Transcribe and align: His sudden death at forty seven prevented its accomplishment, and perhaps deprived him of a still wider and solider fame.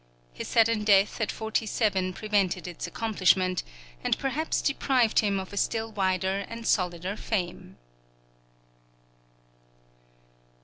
His 0.33 0.47
sudden 0.47 0.83
death 0.83 1.21
at 1.21 1.31
forty 1.31 1.67
seven 1.67 2.11
prevented 2.11 2.67
its 2.67 2.87
accomplishment, 2.87 3.61
and 4.03 4.17
perhaps 4.17 4.59
deprived 4.59 5.19
him 5.19 5.39
of 5.39 5.53
a 5.53 5.57
still 5.57 5.91
wider 5.91 6.43
and 6.49 6.65
solider 6.65 7.15
fame. 7.15 7.77